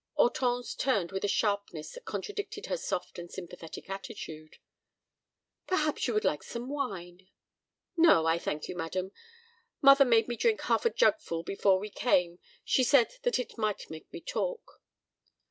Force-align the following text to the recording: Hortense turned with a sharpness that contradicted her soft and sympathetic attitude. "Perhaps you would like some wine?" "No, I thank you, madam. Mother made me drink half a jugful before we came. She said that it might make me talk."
Hortense 0.15 0.73
turned 0.73 1.11
with 1.11 1.23
a 1.23 1.27
sharpness 1.27 1.91
that 1.91 2.05
contradicted 2.05 2.65
her 2.65 2.77
soft 2.77 3.19
and 3.19 3.29
sympathetic 3.31 3.87
attitude. 3.87 4.57
"Perhaps 5.67 6.07
you 6.07 6.15
would 6.15 6.25
like 6.25 6.41
some 6.41 6.69
wine?" 6.69 7.27
"No, 7.95 8.25
I 8.25 8.39
thank 8.39 8.67
you, 8.67 8.75
madam. 8.75 9.11
Mother 9.79 10.05
made 10.05 10.27
me 10.27 10.35
drink 10.37 10.61
half 10.61 10.85
a 10.87 10.89
jugful 10.89 11.43
before 11.43 11.77
we 11.77 11.91
came. 11.91 12.39
She 12.65 12.83
said 12.83 13.13
that 13.21 13.37
it 13.37 13.59
might 13.59 13.91
make 13.91 14.11
me 14.11 14.21
talk." 14.21 14.81